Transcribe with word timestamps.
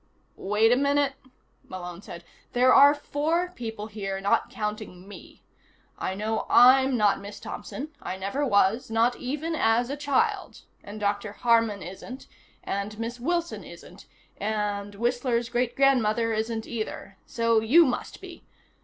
"Wait 0.35 0.71
a 0.71 0.75
minute?" 0.75 1.13
Malone 1.69 2.01
said. 2.01 2.23
"There 2.53 2.73
are 2.73 2.95
four 2.95 3.49
people 3.51 3.85
here, 3.85 4.19
not 4.19 4.49
counting 4.49 5.07
me. 5.07 5.43
I 5.95 6.15
know 6.15 6.47
I'm 6.49 6.97
not 6.97 7.19
Miss 7.21 7.39
Thompson. 7.39 7.89
I 8.01 8.17
never 8.17 8.43
was, 8.43 8.89
not 8.89 9.15
even 9.17 9.53
as 9.53 9.91
a 9.91 9.95
child. 9.95 10.61
And 10.83 10.99
Dr. 10.99 11.33
Harman 11.33 11.83
isn't, 11.83 12.25
and 12.63 12.97
Miss 12.97 13.19
Wilson 13.19 13.63
isn't, 13.63 14.07
and 14.37 14.95
Whistler's 14.95 15.49
Great 15.49 15.75
Grandmother 15.75 16.33
isn't, 16.33 16.65
either. 16.65 17.19
So 17.27 17.59
you 17.59 17.85
must 17.85 18.21
be. 18.21 18.43